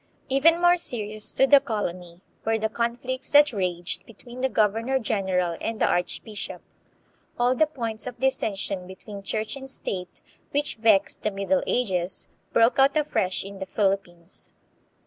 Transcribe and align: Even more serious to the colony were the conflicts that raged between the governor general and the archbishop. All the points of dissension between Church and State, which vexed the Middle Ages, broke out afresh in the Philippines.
Even 0.29 0.59
more 0.59 0.77
serious 0.77 1.31
to 1.35 1.45
the 1.45 1.59
colony 1.59 2.21
were 2.43 2.57
the 2.57 2.69
conflicts 2.69 3.29
that 3.29 3.53
raged 3.53 4.03
between 4.07 4.41
the 4.41 4.49
governor 4.49 4.97
general 4.97 5.55
and 5.61 5.79
the 5.79 5.85
archbishop. 5.85 6.63
All 7.37 7.53
the 7.53 7.67
points 7.67 8.07
of 8.07 8.17
dissension 8.19 8.87
between 8.87 9.21
Church 9.21 9.55
and 9.55 9.69
State, 9.69 10.19
which 10.49 10.77
vexed 10.77 11.21
the 11.21 11.29
Middle 11.29 11.61
Ages, 11.67 12.27
broke 12.51 12.79
out 12.79 12.97
afresh 12.97 13.45
in 13.45 13.59
the 13.59 13.67
Philippines. 13.67 14.49